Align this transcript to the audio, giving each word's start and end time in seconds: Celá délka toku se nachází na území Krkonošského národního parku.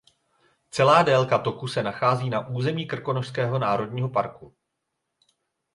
Celá 0.71 1.03
délka 1.03 1.37
toku 1.39 1.67
se 1.67 1.83
nachází 1.83 2.29
na 2.29 2.47
území 2.47 2.85
Krkonošského 2.85 3.59
národního 3.59 4.09
parku. 4.09 4.53